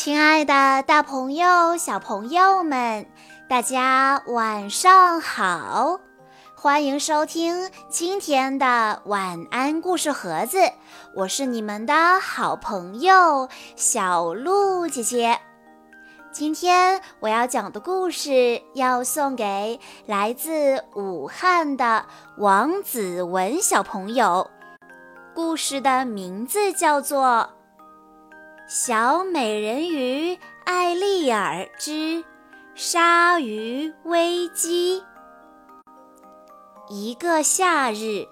[0.00, 3.04] 亲爱的，大朋友、小朋友们，
[3.48, 5.98] 大家晚上好！
[6.54, 10.58] 欢迎收听今天的晚安故事盒子，
[11.16, 15.40] 我是你们的好朋友小鹿姐姐。
[16.30, 22.06] 今天我要讲的故事要送给来自武汉的
[22.36, 24.48] 王子文小朋友，
[25.34, 27.57] 故事的名字叫做。
[28.70, 32.22] 小美人鱼艾丽尔之
[32.74, 35.02] 鲨鱼危机。
[36.90, 38.28] 一个夏日，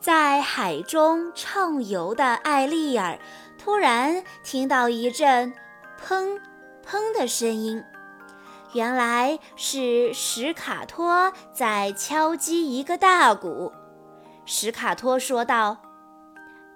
[0.00, 3.16] 在海中畅游的艾丽尔
[3.56, 5.54] 突然听到一阵
[6.04, 6.36] “砰
[6.84, 7.80] 砰”的声音，
[8.72, 13.72] 原来是史卡托在敲击一个大鼓。
[14.46, 15.76] 史卡托说道。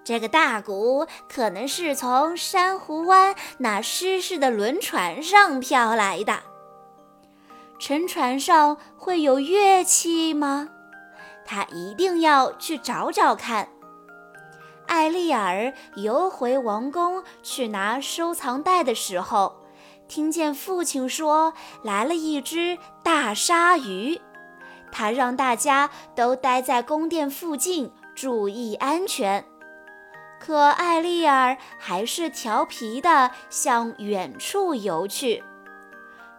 [0.03, 6.39] 这个大鼓可能是从珊瑚湾那失事的轮船上飘来的。
[7.79, 10.69] 沉船上会有乐器吗？
[11.45, 13.69] 他一定要去找找看。
[14.87, 19.63] 艾丽尔游回王宫去拿收藏袋的时候，
[20.07, 24.19] 听见父亲说来了一只大鲨鱼，
[24.91, 29.45] 他让大家都待在宫殿附近，注意安全。
[30.43, 35.43] 可艾丽尔还是调皮地向远处游去，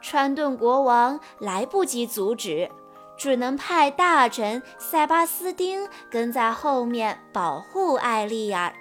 [0.01, 2.69] 川顿国王来不及阻止，
[3.17, 8.75] 只能派大臣塞巴斯丁跟在后面保护艾丽尔。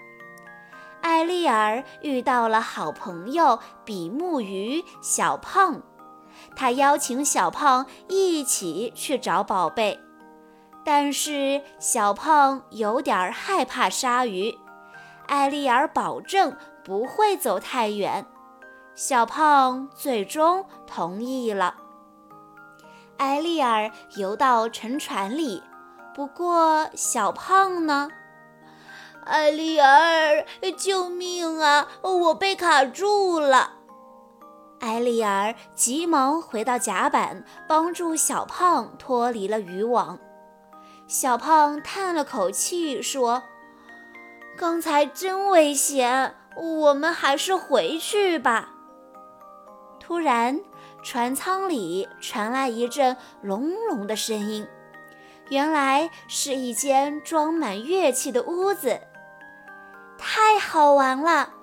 [1.01, 5.83] 艾丽尔遇到了好朋友比目鱼小胖，
[6.55, 9.99] 他邀请小胖一起去找宝贝，
[10.83, 14.57] 但是小胖有点害怕鲨鱼。
[15.27, 18.25] 艾丽尔保证不会走太远，
[18.95, 21.75] 小胖最终同意了。
[23.17, 25.63] 艾丽尔游到沉船里，
[26.13, 28.09] 不过小胖呢？
[29.25, 30.45] 艾丽尔，
[30.77, 31.87] 救命啊！
[32.01, 33.73] 我被卡住了。
[34.79, 40.17] 艾丽尔急忙回到甲板，帮助小胖脱离了渔网。
[41.07, 43.43] 小胖叹了口气说。
[44.57, 48.69] 刚才真危险，我们还是回去吧。
[49.99, 50.59] 突然，
[51.03, 54.67] 船舱里传来一阵隆隆的声音，
[55.49, 58.99] 原来是一间装满乐器的屋子。
[60.17, 61.53] 太好玩了！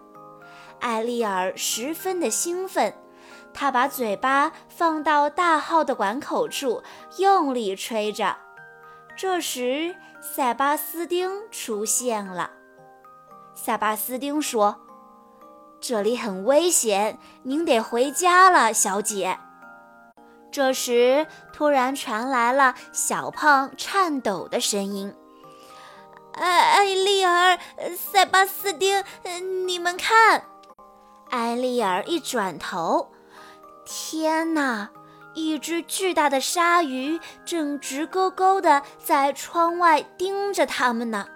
[0.81, 2.93] 艾丽尔十分的兴奋，
[3.55, 6.82] 她把嘴巴放到大号的管口处，
[7.19, 8.37] 用力吹着。
[9.16, 12.50] 这时，塞巴斯丁出现了。
[13.60, 14.76] 塞巴斯丁说
[15.80, 19.36] ：“这里很危险，您得回家了，小姐。”
[20.52, 25.12] 这时，突然传来了小胖颤抖的声音
[26.38, 27.58] ：“艾艾丽尔，
[27.96, 29.04] 塞巴斯丁，
[29.66, 30.44] 你们看！”
[31.28, 33.10] 艾丽尔一转头，
[33.84, 34.88] 天哪！
[35.34, 41.26] 一只巨大的鲨鱼正直勾勾地在窗外盯着他们呢。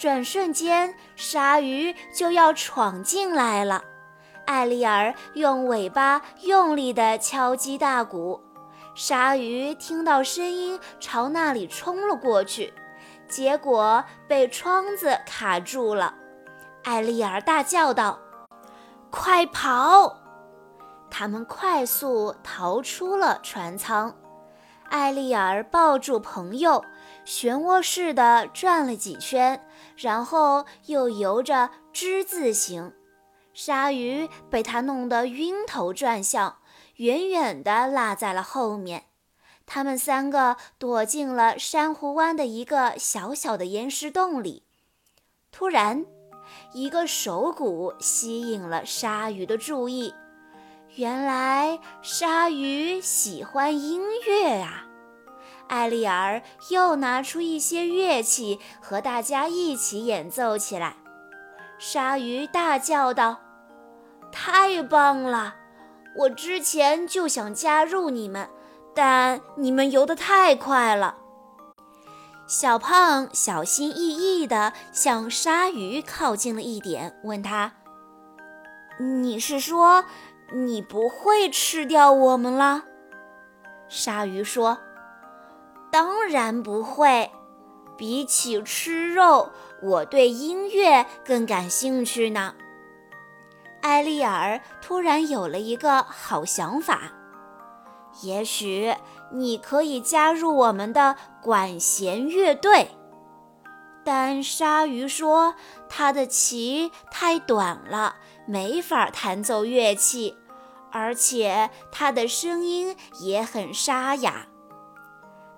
[0.00, 3.84] 转瞬间，鲨鱼就要闯进来了。
[4.46, 8.40] 艾丽尔用尾巴用力地敲击大鼓，
[8.94, 12.72] 鲨鱼听到声音朝那里冲了过去，
[13.28, 16.14] 结果被窗子卡住了。
[16.82, 18.18] 艾丽尔大叫道
[19.12, 20.16] ：“快跑！”
[21.12, 24.16] 他们快速逃出了船舱。
[24.90, 26.84] 艾丽尔抱住朋友，
[27.24, 29.64] 漩涡似的转了几圈，
[29.96, 32.92] 然后又游着之字形。
[33.54, 36.58] 鲨鱼被他弄得晕头转向，
[36.96, 39.04] 远远地落在了后面。
[39.64, 44.64] 他们三个躲进了珊瑚湾的一个小小的岩石洞里。
[45.52, 46.04] 突然，
[46.72, 50.12] 一个手鼓吸引了鲨鱼的注意。
[50.96, 54.86] 原来鲨鱼喜欢音乐啊！
[55.68, 60.96] 艾丽儿又拿出一些乐器，和大家一起演奏起来。
[61.78, 63.38] 鲨鱼大叫道
[64.32, 65.54] ：“太棒了！
[66.16, 68.48] 我之前就想加入你们，
[68.92, 71.18] 但你们游得太快了。”
[72.48, 77.74] 小胖小心翼翼地向鲨鱼靠近了一点，问他
[78.98, 80.04] ：“你是说？”
[80.52, 82.82] 你不会吃掉我们了，
[83.88, 84.78] 鲨鱼说
[85.90, 87.30] ：“当然不会。
[87.96, 89.50] 比起吃肉，
[89.82, 92.54] 我对音乐更感兴趣呢。”
[93.82, 97.12] 艾丽尔突然有了一个好想法，
[98.22, 98.94] 也许
[99.30, 102.88] 你可以加入我们的管弦乐队。
[104.02, 105.54] 但鲨鱼说，
[105.88, 108.16] 它的鳍太短了，
[108.50, 110.36] 没法弹奏乐器，
[110.90, 114.48] 而且他的声音也很沙哑。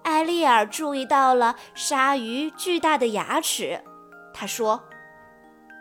[0.02, 3.82] 艾丽尔注意到了鲨鱼巨大的牙齿，
[4.34, 4.82] 他说：“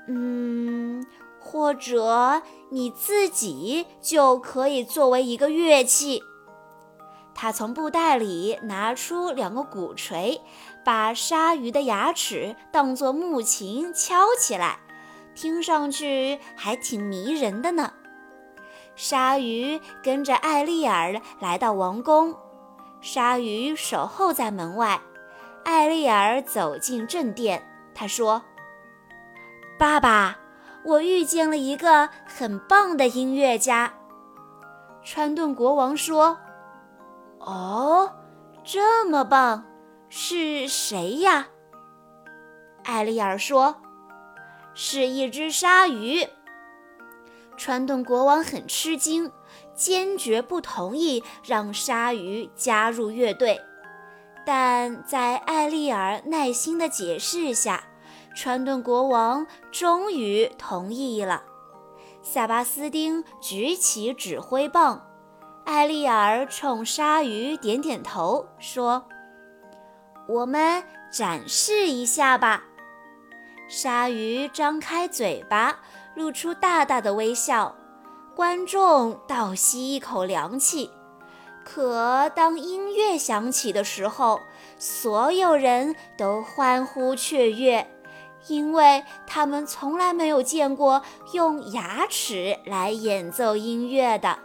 [0.07, 1.05] 嗯。”
[1.43, 6.23] 或者你自己就可以作为一个乐器。
[7.33, 10.39] 他从布袋里拿出两个鼓槌，
[10.85, 14.79] 把鲨鱼的牙齿当作木琴敲起来，
[15.35, 17.93] 听上去还挺迷人的呢。
[18.95, 22.35] 鲨鱼跟着艾丽尔来到王宫，
[23.01, 24.99] 鲨鱼守候在门外。
[25.63, 27.63] 艾丽尔走进正殿，
[27.93, 28.41] 他说
[29.79, 30.37] ：“爸爸。”
[30.83, 33.93] 我遇见了一个很棒的音乐家，
[35.03, 36.39] 川顿国王说
[37.37, 38.11] ：“哦，
[38.63, 39.63] 这么棒，
[40.09, 41.49] 是谁呀？”
[42.83, 43.75] 艾丽尔说
[44.73, 46.27] ：“是一只鲨鱼。”
[47.57, 49.31] 川顿国王很吃惊，
[49.75, 53.59] 坚决不同意让鲨鱼加入乐队，
[54.45, 57.83] 但在艾丽尔耐心的解释下。
[58.33, 61.43] 川顿国王终于同意了。
[62.23, 65.05] 萨巴斯丁举起指挥棒，
[65.65, 69.05] 艾丽尔冲鲨鱼点点头，说
[70.29, 72.63] ：“我们展示一下吧。”
[73.73, 75.79] 鲨鱼张开嘴巴，
[76.13, 77.73] 露出大大的微笑。
[78.35, 80.91] 观众倒吸一口凉气。
[81.63, 84.41] 可当音乐响起的时候，
[84.77, 87.89] 所有人都欢呼雀跃。
[88.47, 91.01] 因为他们从来没有见过
[91.31, 94.37] 用牙齿来演奏音乐的。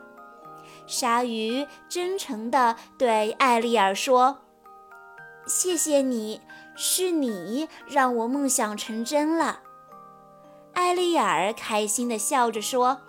[0.87, 4.38] 鲨鱼真诚地对艾丽尔说
[5.49, 6.40] ：“谢谢你，
[6.76, 9.61] 是你让我梦想成真了。”
[10.75, 13.00] 艾丽尔开心地笑着说：“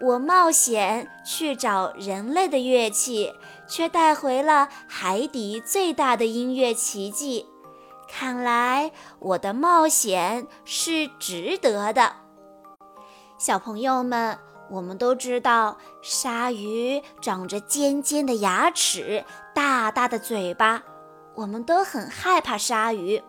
[0.00, 3.34] 我冒险去找人类的乐器，
[3.68, 7.46] 却带回了海底最大的音乐奇迹。”
[8.10, 12.14] 看来我的冒险是值得的，
[13.36, 14.38] 小朋友们，
[14.70, 20.82] 我们都知道鲨鱼长着尖尖的牙齿、大大的嘴巴，
[21.38, 23.22] 我们都很害怕鲨鱼。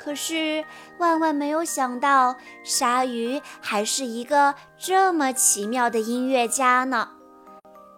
[0.00, 0.64] 可是
[0.98, 2.34] 万万没有想到，
[2.64, 7.08] 鲨鱼还是一个这么奇妙的音乐家呢。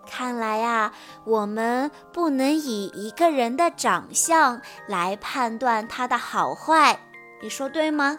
[0.06, 0.92] 看来呀，
[1.24, 6.98] 我们不能以一个人的长相来判断他的好坏，
[7.42, 8.18] 你说对吗？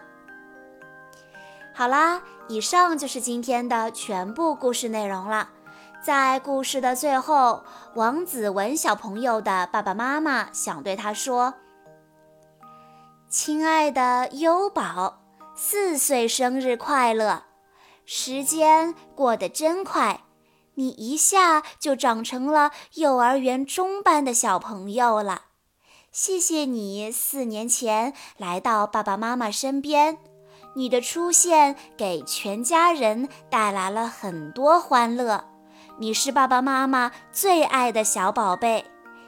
[1.72, 5.48] 好啦，以上就是今天的全部故事内容了。
[6.02, 7.62] 在故事的最后，
[7.94, 11.54] 王子文小朋友的爸爸妈妈想对他说
[13.28, 15.20] ：“亲爱的优宝，
[15.54, 17.42] 四岁生日快乐！
[18.06, 20.22] 时间过得真快。”
[20.76, 25.42] 你一下就长成了幼儿园中班的小朋友了，
[26.10, 30.16] 谢谢你四年前来到爸爸妈妈身边，
[30.76, 35.49] 你的出现给全家人带来了很多欢乐。
[36.00, 38.86] 你是爸爸妈妈最爱的小宝贝，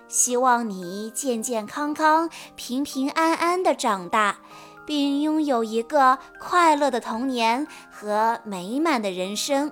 [0.09, 4.39] 希望你健健康康、平平安安的长大，
[4.87, 9.71] 并拥有一个快乐的童年和美满的人生。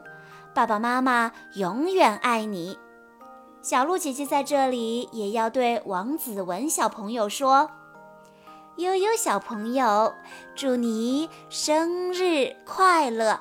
[0.52, 2.78] 爸爸妈妈永远爱你，
[3.62, 7.70] 小鹿姐姐在这里也要对王子文小朋友说
[8.76, 10.12] ：“悠悠小朋友，
[10.54, 13.40] 祝你生日快乐！”